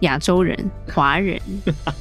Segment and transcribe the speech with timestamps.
[0.00, 0.56] 亚洲人、
[0.92, 1.40] 华人，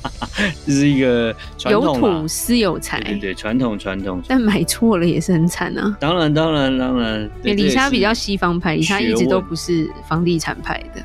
[0.65, 1.35] 这是一个
[1.69, 4.21] 有土私有财，对对，传统传统。
[4.27, 5.97] 但买错了也是很惨啊！
[5.99, 11.01] 当然当然当然，李莎比较西方派，李莎一直都不是房地产派的。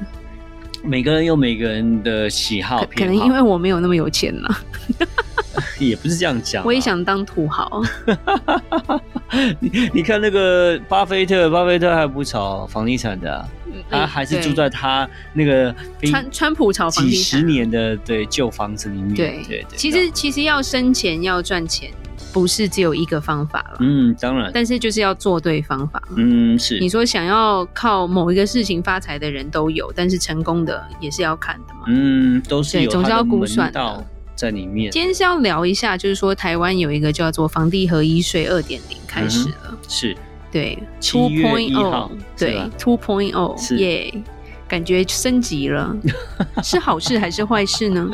[0.84, 4.58] 每个人有每个人的喜好，可，可能因为我没有那么有钱了。
[5.78, 7.82] 也不是这样讲，我也想当土豪。
[9.60, 13.48] 你你看那个巴菲特，巴菲特还不炒房地产的、啊，
[13.90, 19.14] 他还是住在他那个川川普炒房地产几十年的对旧房子里面。
[19.14, 21.90] 对对对，其实其实要生钱要赚钱，
[22.30, 23.76] 不是只有一个方法了。
[23.80, 26.02] 嗯，当然，但是就是要做对方法。
[26.16, 26.78] 嗯，是。
[26.78, 31.84] 你说想要靠某一个事情发财的人都有，但是成功的也是要看的嘛。
[31.86, 34.06] 嗯，都是有总是要估算的。
[34.42, 40.16] 在里面，今天是要聊一下，就是说台湾有一个叫做房地合一税二点零开始了，嗯、是。
[40.50, 44.12] 对，two point oh，对，two point oh，耶，
[44.66, 45.96] 感觉升级了，
[46.60, 48.10] 是好事还是坏事呢？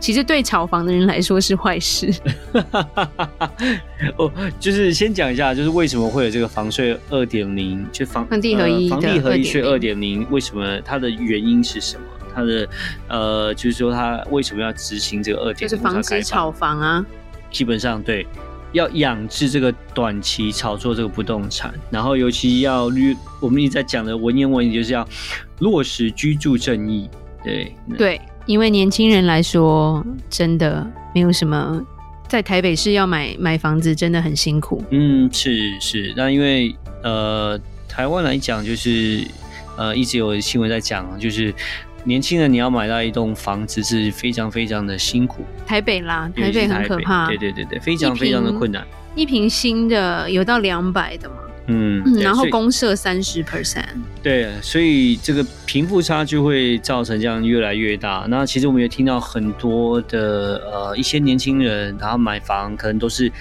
[0.00, 2.12] 其实对炒房的人来说是坏事。
[4.16, 12.06] 哦，就是先讲一下，就是为什么会有这个房税二点零，就房房地合一、呃、房地合一税二点零，为什么它的原因是什么？
[12.34, 12.68] 他的
[13.08, 15.68] 呃，就是说他为什么要执行这个二点？
[15.68, 17.04] 就是防止炒房啊。
[17.50, 18.26] 基本上对，
[18.72, 25.08] 要养制这个短期炒作这个不动产，然后尤其要律，我们一直在讲的文言文，就是要
[25.60, 27.08] 落实居住正义。
[27.44, 31.80] 对对，因为年轻人来说，真的没有什么，
[32.26, 34.82] 在台北市要买买房子真的很辛苦。
[34.90, 36.74] 嗯，是是，那因为
[37.04, 37.56] 呃，
[37.88, 39.24] 台湾来讲，就是
[39.76, 41.54] 呃，一直有新闻在讲，就是。
[42.04, 45.42] 年轻人，你要买到一栋房子是非常非常的辛苦。
[45.66, 47.26] 台北啦，台北很可怕。
[47.26, 48.86] 对对对对，非常非常的困难。
[49.14, 51.36] 一平新的有到两百的嘛？
[51.66, 53.84] 嗯，然后公社三十 percent。
[54.22, 58.26] 对，所以这个贫富差距会造成这样越来越大。
[58.28, 63.32] 那其实我们也听到很多的呃一些年轻人，然后买房可能都是。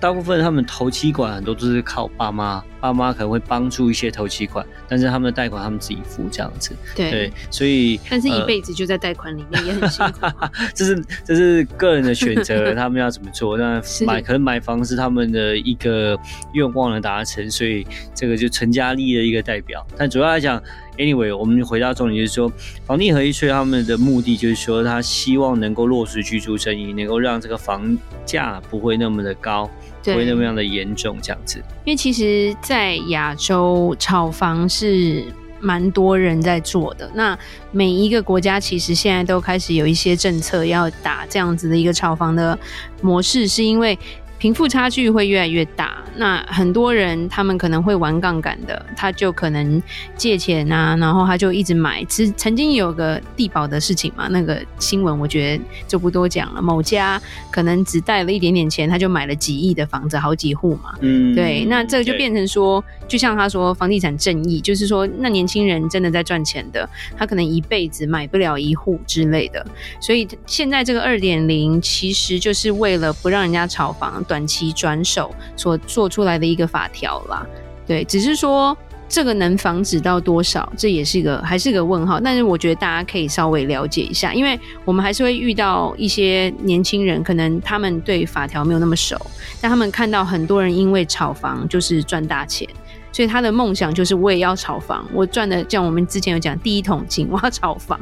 [0.00, 6.74] 大部分他们头期款很多都是靠爸妈，爸妈可能会帮助一些投期款，但是他们的贷款他们自己付这样子。
[6.94, 10.26] 对，对所以但是一辈子就在贷款里面也很辛苦。
[10.74, 13.56] 这是这是个人的选择，他们要怎么做？
[13.56, 16.18] 那买可能买房是他们的一个
[16.52, 19.86] 愿望的达成，所以这个就成家立业的一个代表。
[19.96, 20.62] 但主要来讲。
[20.98, 22.52] Anyway，我们回到重点，就是说，
[22.84, 27.96] 房地合一税他们的目的就是说，他希望能够落实居住正义，能够让这个房
[28.26, 29.70] 价不会那么的高，
[30.12, 31.58] 不会那么样的严重，这样子。
[31.84, 35.24] 因为其实，在亚洲炒房是
[35.60, 37.10] 蛮多人在做的。
[37.14, 37.38] 那
[37.70, 42.58] 每一个国家其实现在都开始有一些政策要打这样子的一个炒房的
[43.02, 43.98] 模式，是因为。
[44.38, 49.82] 贫富差距会越来越大，那很多人他们可能会玩杠杆的，他就可能
[50.16, 52.04] 借钱啊，然后他就一直买。
[52.04, 56.62] 其实曾经有个地保的事情嘛，那个新闻我觉得就不多讲了。
[56.62, 60.94] 某家可能只贷了一点点钱，他就买了几亿的房子，好几户嘛。
[61.00, 69.66] 嗯，对，那这个就变成说，就像他说房地产正义，就是说那年轻人真的在赚钱的，他可能一辈子买不了一户之类的。
[70.00, 74.24] 所以现在这个二点零其实就是为了不让人家炒房。
[74.28, 77.44] 短期转手所做出来的一个法条啦，
[77.86, 78.76] 对，只是说
[79.08, 82.20] 这个能防止到多少，这也是一个还是个问号。
[82.20, 89.18] 但是我觉得大家可以稍微了解一下，因为我们还是会遇到一些年轻人，可能他们对法条没有那么熟，
[89.62, 92.68] 但他们看到很多人因为炒房就是赚大钱。
[93.12, 97.98] 所以他的梦想就是我也要炒房，我赚的像我们之前有讲第一桶金，我要炒房。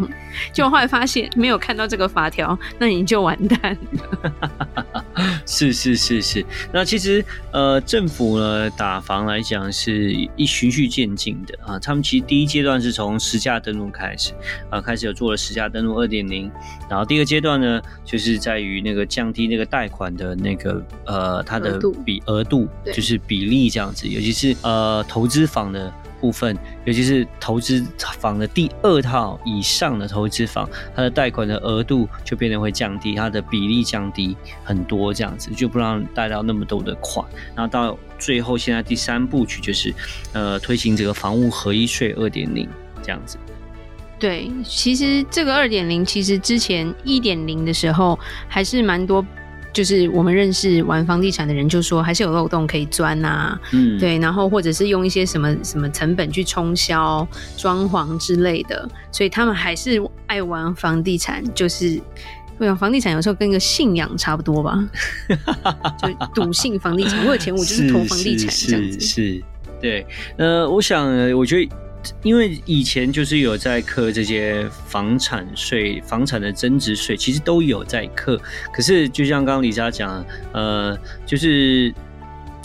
[0.52, 5.04] 结果后来发现没有看到这个法条，那你就完蛋了。
[5.46, 14.32] 是是是是，那其实呃政府呢打房来讲是一循序渐进的啊，他们其实第一阶段是从实价登录开始
[14.68, 16.50] 啊，开始有做了实价登录二点零，
[16.90, 24.95] 然后第二阶段呢就是在于那个降低那个贷款的那个呃它的比额度，就是比例这样子，尤其是呃。
[24.96, 27.84] 呃投资房的部分，尤其是投资
[28.18, 37.26] 房的第二套以上的投资房，它的贷款的额度就变得会降低，它的比例降低很多，这样子就不让贷到那么多的款。
[37.54, 39.94] 然后到最后，现在第三部曲就是，
[40.32, 42.68] 呃，推行这个房屋合一税二点零
[43.02, 43.36] 这样子。
[44.18, 48.18] 对，其实这个二点零，其实之前一点零的时候
[48.48, 49.24] 还是蛮多。
[49.76, 57.28] 就是我们认识玩房地产的人就说，还是有漏洞可以钻呐、啊，嗯，对，然后或者是用一些什么什么成本去冲销
[57.58, 61.44] 装潢之类的，所以他们还是爱玩房地产。
[61.54, 62.00] 就是
[62.56, 64.82] 我想房地产有时候跟一个信仰差不多吧，
[66.00, 69.44] 就赌信房地产，我有钱我就是投房地产这样子，是，是，是，
[69.78, 70.06] 对，
[70.38, 71.06] 呃，我想
[71.36, 71.68] 我觉得。
[72.22, 78.40] 因为以前就是有在课这些房产税、房产的增值税，其实都有在课。
[78.72, 81.92] 可是就像刚刚里莎讲，呃，就是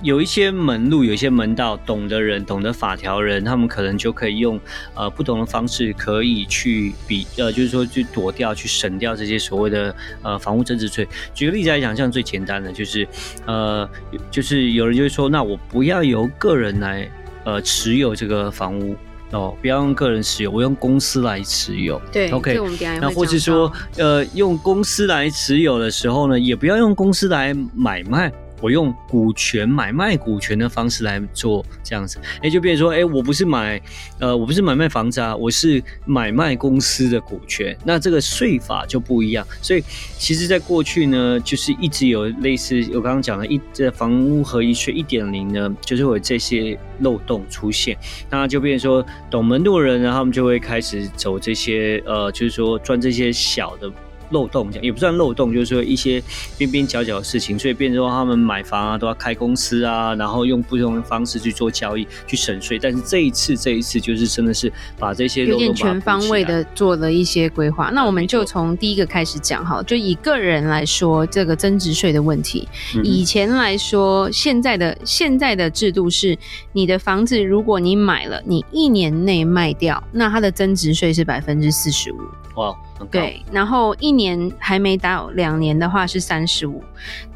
[0.04, 4.60] 有一些门路、有一些门道，懂的人、懂得法条人，他们可能就可以用
[4.96, 11.08] 呃不同的方式，可以去比呃，就是说去躲掉、去省掉这些所谓的呃房屋增值税。
[11.34, 13.08] 举个例子来讲，像最简单的就是
[13.46, 13.88] 呃，
[14.32, 17.08] 就是有人就会说，那我不要由个人来
[17.44, 18.96] 呃持有这个房屋。
[19.32, 22.02] 哦，不要用个人持有，我用公司来持有。
[22.12, 22.58] 对，OK。
[23.00, 28.32] 那或是说，呃，用公司来持有的时候呢，也不要用公司来买卖。
[28.62, 33.82] 我用股权买卖股权的方式来做这样子，哎，就变成说，哎，我不是买，
[34.20, 39.46] 呃，我不是买卖房子啊，我是买卖公司的股权，那这个税法就不一样。
[39.62, 39.84] 所以，
[40.18, 47.98] 其实，在过去呢，就是一直有类似我刚刚讲的一这房屋合一税一点零呢，就是会有这些漏洞出现，
[48.30, 53.92] 那就变成说，懂门路的人呢，他们就会开始走这些，呃，就是说赚这些小的。
[54.32, 56.22] 漏洞讲也不算漏洞，就是说一些
[56.58, 62.80] 边边角角的事情，所以变成说他们买房啊都要开公司啊，然后用不同的方式去做交易去省税。
[62.80, 67.90] 但是这一次这一次就是真的是把这些漏洞有点全方位的做了一些规划。
[67.92, 72.68] 那我们就从第一个开始讲哈，就以个人来说这个增值税的问题。
[73.04, 76.38] 以前来说，现在的现在的制度是，
[76.74, 82.18] 你的房子如果你买了，你一年内卖掉，那它的增值税是百分之四十五。
[82.56, 82.76] 哇。
[83.10, 86.84] 对，然后一年还没到两年的话是三十五，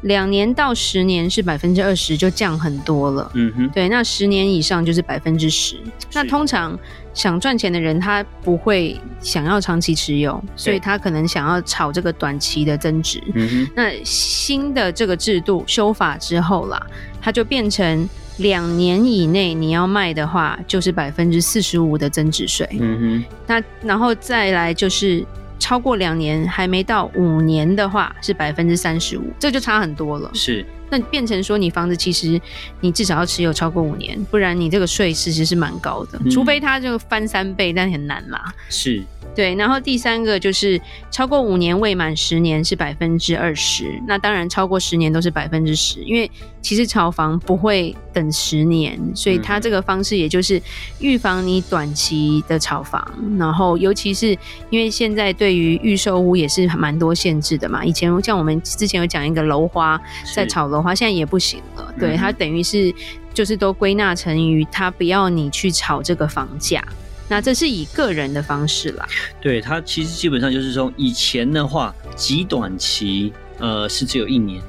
[0.02, 3.28] 两年到十年是百分之二十，就降很多了。
[3.34, 5.76] 嗯哼，对，那十年以上就是百分之十。
[6.12, 6.78] 那通常
[7.12, 13.20] 想赚钱的人，他不会想要长期持有，所以他可能想要炒这个短期的增值。
[13.34, 16.80] 嗯哼，那新的这个制度修法之后啦，
[17.20, 22.68] 它就变成两年以内你要卖的话，就是百分之四十五的增值税。
[22.78, 25.24] 嗯哼，那然后再来就是。
[25.58, 30.30] 超过两年还没到五年的话，是百分之三十五，这就差很多了。
[30.34, 32.40] 是，那变成说你房子其实
[32.80, 38.54] 你至少要持有超过五年，不然你这个税其实是蛮高的，嗯，除非它就翻三倍，但很难啦。
[38.68, 39.02] 是。
[39.34, 40.80] 对，然后第三个就是
[41.10, 46.30] 超过五年未满十年是百分之二十，那当然超过十年都是百分之十，因为
[46.62, 50.62] 其实炒房不会等十年，所以它这个方式也就是
[51.00, 53.06] 预防你短期的炒房，
[53.38, 54.28] 然后尤其是
[54.70, 60.00] 因为现在对于预售屋也是蛮多限制的嘛，以前像我们之前有讲一个楼花
[60.34, 62.94] 在炒楼花，现在也不行了，对，它等于是
[63.32, 66.82] 就是都归纳成于它不要你去炒这个房价。
[67.28, 69.04] 那这是以个人的方式啦，
[69.40, 74.62] 对，它其实基本上就是说，以前的话，极短期，呃，是只有一年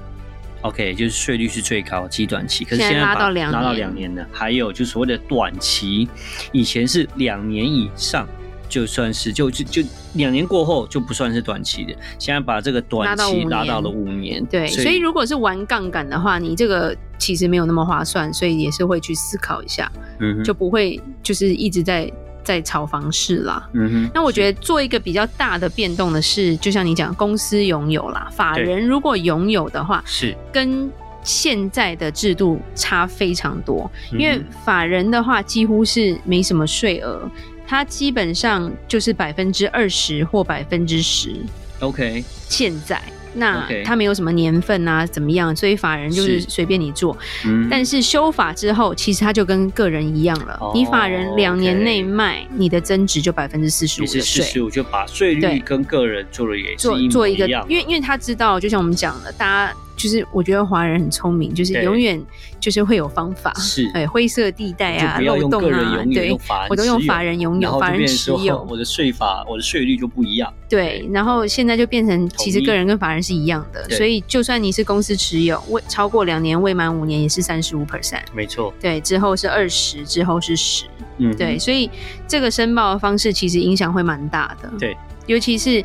[0.61, 6.09] ，OK，就是税率是最高，极短期，可是现在拉到两年，拉到两年了，还有就是所谓的短期，
[6.51, 8.27] 以前是两年以上，
[8.67, 9.81] 就算是就就就
[10.13, 22.11] 两年过后就不算是短期的，现在把这个短期拉到了五年，对，所以，如果是玩杠杆的话，你这个其实没有那么划算，所以也是会去思考一下，嗯，就不会就是一直在。
[22.43, 30.33] 在炒房市啦，嗯哼，那我觉得做一个比较大的变动的是，就像你讲，公司拥有啦，法人如果拥有的话，是。
[30.49, 30.89] 跟
[31.23, 37.29] 现在的制度差非常多，因为法人的话几乎是没什么税额，
[37.67, 41.35] 它基本上就是百分之二十或百分之十
[41.81, 43.01] ，OK，现在。
[43.33, 45.55] 那他没有什么年份啊，怎么样？
[45.55, 47.15] 所以法人就是随便你做。
[47.45, 50.57] 嗯，但是修法之后，其实它就跟个人一样了。
[50.59, 54.21] 哦、你法人两年内卖你的增值就百分之四十五的税。
[54.21, 56.75] 四十五就把税率跟个人做了一。
[56.77, 59.73] 做做一个，因为因为他知道，就像我们讲的，大家。
[59.97, 62.23] 就是我觉得华人很聪明，就是永远
[62.59, 63.89] 就是会有方法，是。
[63.95, 66.37] 哎灰色地带啊、漏洞啊，对，
[66.69, 70.53] 我都用法人拥有、法人持有， 我的税法、我的税率就不一样。
[70.69, 78.71] 对，然后现在就变成其实个人跟法人是一样的，所以就算你是公司持有未超过两年未满五年也是三十五 percent，没错。
[78.79, 80.85] 对，之后是二十，之后是十，
[81.17, 81.89] 嗯，对，所以
[82.27, 85.83] 这个申报的方式其实影响会蛮大的，对，尤其是。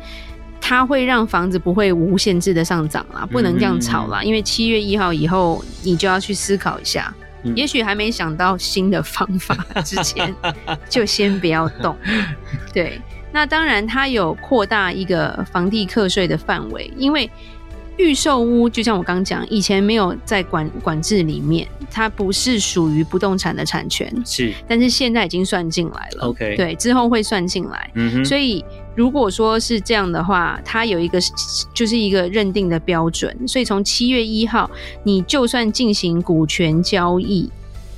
[0.65, 10.33] 它会让房子不会无限制的上涨啦，不能这样炒啦，因为七月一号以后，你就要去思考一下，嗯、也许还没想到新的方法之前，
[10.89, 11.97] 就先不要动。
[12.73, 13.01] 对，
[13.33, 17.29] 那当然它有扩大一个房地课税的范围，因为。
[17.95, 26.25] 预售屋就像我刚讲，以前没有在管管制里面，它不是属于不动产的产权，是，但是现在已经算进来了。
[26.29, 27.91] OK，对，之后会算进来。
[27.93, 31.19] 嗯哼，所以如果说是这样的话，它有一个
[31.73, 34.69] 就是一个认定的标准，所以从七月一号，
[35.03, 37.49] 你就算进行股权交易，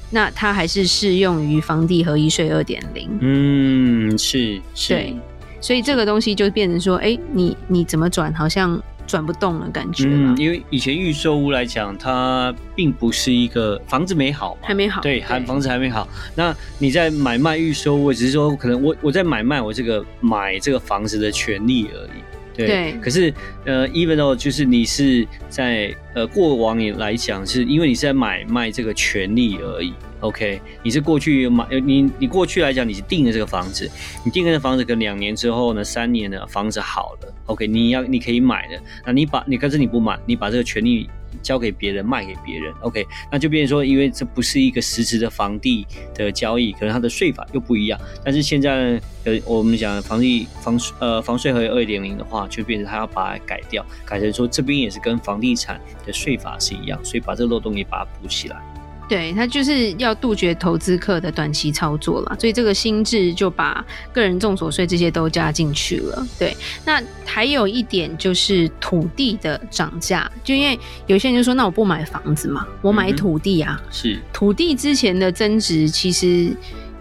[0.09, 3.09] 那它还是适用于房地合一税二点零。
[3.19, 5.15] 嗯，是，是，对，
[5.59, 8.81] 所以这个东西就变成说，哎、欸，你你怎么转，好像。
[9.07, 10.05] 转不动了，感觉。
[10.07, 16.07] 嗯，因为以前预售屋来讲，它并不是一个房子没好，还没好，对，还房子还没好。
[16.35, 22.34] 那你在买卖预售屋，只是说可能我我在买卖我这个买这个房子的权利而已。
[22.55, 23.33] 对，对，可是
[23.65, 29.93] 呃，even though 就是你是在呃过往也来讲，是因为你是在买卖这个权利而已。
[30.21, 33.89] OK，你是过去买你你过去来讲你是订了这个房子，
[34.23, 41.09] 你订了这个房子跟两年之后呢，三年呢房子好了，OK，你要你可以买的，那你把你可是你不买，你把这个权利。
[41.41, 47.99] 交给别人，卖给别人，OK，那就变成说，因为这不是一个实质的房地的交易，可能它的税法又不一样。
[48.23, 58.61] 但是现在，呃，我们讲房地房呃房税和二点零的话，就变成他要把它改掉，改成说这边也是跟房地产的税法是一样，所以把这个漏洞也把它补起来。
[59.07, 66.27] 对，他就是要杜绝投资客的短期操作了，所以这个新制就把个人重所税这些都加进去了。
[66.39, 73.79] 对，那还有一点就是土地的涨价，就因为有些人就说，那我不买房子嘛，我买土地啊。
[73.83, 76.55] 嗯、是，土地之前的增值其实。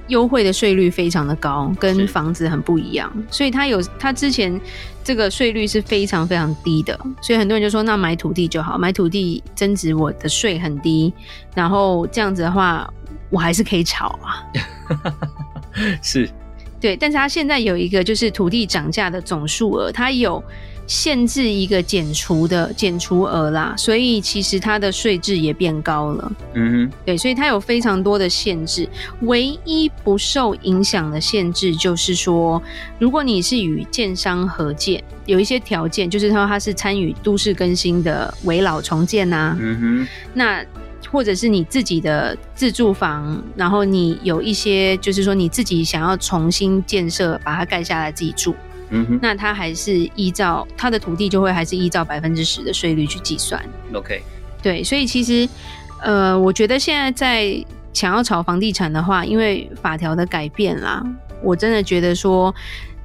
[0.09, 4.61] 优惠的税率非常的高，跟房子很不一样，所以它有它之前
[5.03, 11.13] 这个税率是非常非常低的，所以很多人就说，那买土地就好，买土地增值我的税很低，
[11.55, 12.93] 然后这样子的话
[13.31, 14.45] 我还是可以炒啊，
[16.03, 16.29] 是，
[16.81, 20.43] 对，但是它现在有一个就是土地涨价的总数额，它有。
[20.87, 26.33] 限制一个减除的减除额啦，所以其实它的税制也变高了。
[26.55, 28.89] 嗯哼，对，所以它有非常多的限制。
[29.23, 32.63] 唯一不受影响的限制就是说，
[32.99, 39.59] 如果你是与建商合建，有一些条件，就是说它是参与都市更新的围老重建呐、啊。
[39.59, 40.63] 嗯哼，那
[41.11, 48.55] 或者是你自己的自住房，然后你有一些就是说你自己想要重新建设，把它盖下来自己住。
[49.21, 53.63] 那他还是依照他的土地就会还是依照百分之十的税率去计算。
[53.93, 54.23] OK，
[54.63, 55.49] 对，所以其实
[56.03, 61.03] 呃，我觉得现在在想要炒房地产的话，因为法条的改变啦，
[61.43, 62.55] 我真的觉得说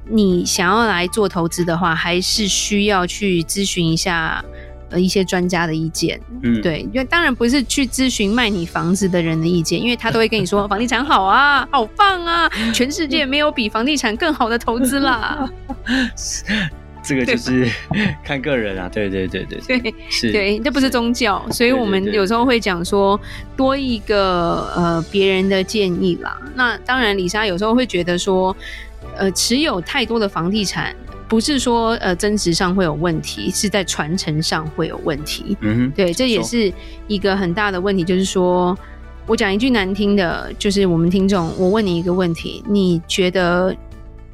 [0.08, 4.44] 你想要来做投资的话，还是需要去咨询一下。
[4.90, 15.48] 呃，一些专家的意见，嗯，对，因为当然不是去咨询卖你房子的人的意见，因为他都会跟你说房地产好啊，好棒啊，全世界没有比房地产更好的投资啦。
[17.02, 17.66] 这个就是
[18.22, 23.18] 看个人啊，对对对对对，对是，对，这不是宗教，所以我们有时候会讲说
[23.56, 26.36] 多一个呃别人的建议啦。
[26.54, 28.54] 那当然，李莎有时候会觉得说，
[29.16, 30.94] 呃，持有太多的房地产。
[31.30, 35.56] 不是说呃增值上会有问题，是在传承上会有问题。
[35.60, 36.72] 嗯哼，对，这也是
[37.06, 38.02] 一个很大的问题。
[38.02, 38.76] 就是说，
[39.28, 43.72] 我讲一句难听的，就是我们听众，我问你一个问题：你觉得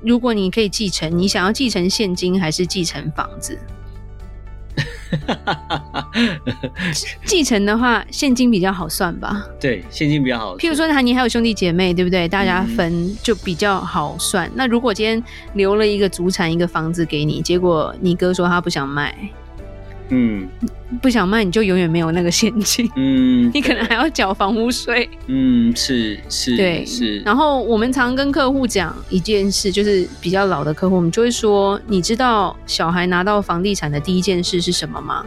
[0.01, 3.59] 如果你可以继承，你想要继承现金还是继承房子？
[7.25, 9.45] 继承的话，现金比较好算吧？
[9.61, 10.57] 对，现金比较好。
[10.57, 12.29] 譬如说，他你还有兄弟姐妹，对不对？
[12.29, 14.47] 大家分就比较好算。
[14.49, 15.23] 嗯、那如果今天
[15.55, 19.15] 留了一个祖产，一个房子给你，结果你哥说他不想卖。
[20.09, 20.49] 嗯，
[21.03, 22.89] 不想卖，你就永远没有那个现金。
[22.95, 25.09] 嗯， 你可能还要缴房屋税。
[25.27, 27.19] 嗯，是是，对是。
[27.21, 35.27] 然后我们常跟客户讲一件事，就是比较老的客户，我们就会说：你知道小孩拿到房地产的第一件事是什么吗？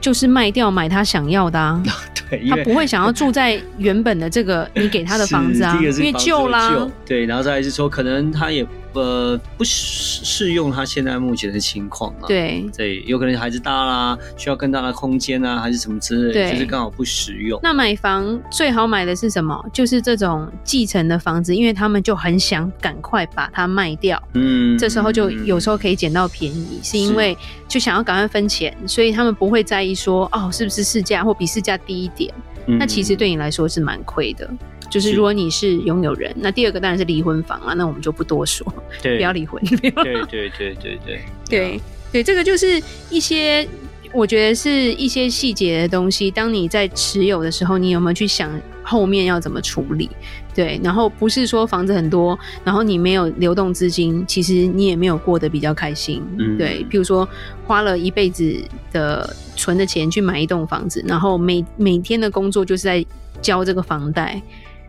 [0.00, 1.82] 就是卖掉买他想要的啊。
[2.28, 6.88] 对，他不会想要住在原本的这个你给他的 房子啊，因为旧啦。
[7.06, 8.66] 对，然后再来是说，可能他也。
[8.94, 12.26] 呃，不适适用他现在目前的情况啊。
[12.26, 17.60] 对，对，有可能孩子大啦，需要更大的空间啊，还是什么之类的，就是刚好不实用。
[17.62, 19.64] 那买房最好买的是什么？
[19.72, 24.20] 就是这种继承的房子，因为他们就很想赶快把它卖掉。
[24.34, 27.36] 嗯，这时候就有时候可以捡到便宜，嗯、是因为
[27.68, 32.32] 就想要赶快分钱，所以他们不会在意说哦，是不是市价或比市价低一点。
[32.66, 34.48] 嗯、那其实对你来说是蛮亏的。
[34.90, 38.66] 就是如果你是拥有人，那第二个当然是离婚房了，那我们就不多说，
[39.02, 39.62] 不要离婚。
[39.66, 41.80] 对对对对对对
[42.12, 43.68] 对，这个就是一些。
[44.10, 46.30] 我觉得是一些细节的东西。
[46.30, 48.50] 当你在持有的时候，你有没有去想
[48.82, 50.08] 后面要怎么处理？
[50.54, 56.22] 对，然后不是说房子很多，然后你没有流动资金，其实你也没有过得比较开心。
[56.38, 57.28] 嗯、对，比如说
[57.66, 58.58] 花了一辈子
[58.90, 63.04] 的存的钱去买一栋房子，然后每每天的工作就是在
[63.42, 64.40] 交这个房贷。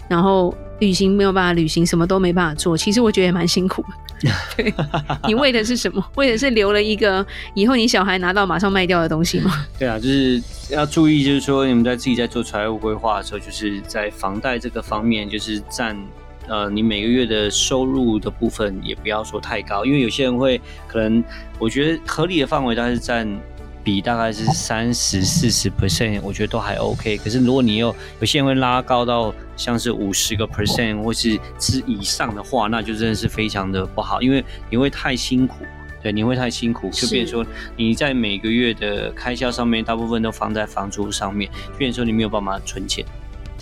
[0.10, 2.76] 然后旅行没有办法旅行，什么都没办法做。
[2.76, 3.88] 其实我觉得也蛮辛苦的。
[4.58, 4.74] 对，
[5.28, 6.06] 你为的是什么？
[6.16, 9.66] 为的是留了一个以后你小孩拿到马上卖掉的东西吗？
[9.80, 15.96] 对啊，就是要注意，就是说你们在自己在做财务规划的时候，就是在房贷这个方面，就是占
[16.50, 21.24] 呃你每个月的收入的部分也不要说太高，因为有些人会可能
[21.58, 23.26] 我觉得合理的范围大概是占。
[23.84, 27.18] 比大概是三十四十 percent，我觉得都还 OK。
[27.18, 35.66] 可是如果你有有些人会拉高到像是五十个 percent 或是之以上的话，那就真的是非常的不好，因为你会太辛苦，
[36.04, 37.46] 对，你会太辛苦，就变成说
[37.76, 43.06] 你在每个月的开销上面，大部分都放在房租上面，就变成说你没有办法存钱。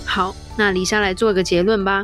[0.08, 2.04] 好，那李莎来做个结论吧。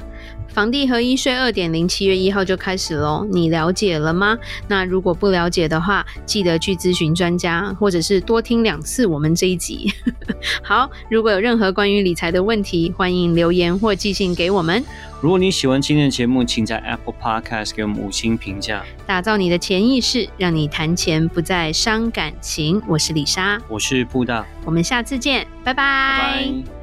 [0.50, 4.38] 房地合一税二点零七月一号就开始喽，你了解了吗？
[4.68, 9.92] 那如果不了解的话，记得去咨询专家，或者是多听两次我们这一集。
[10.62, 14.84] 好，如果有任何关于理财的问题，欢迎留言或寄信给我们。
[15.22, 18.84] 如果你喜欢今天的节目，请在 Apple Podcast 给我们五星评价。
[19.08, 22.80] 打造你的潜意识，让你谈钱不再伤感情。
[22.88, 25.74] 我是李莎，我是布大，我们下次见，拜拜。
[25.74, 26.83] 拜拜。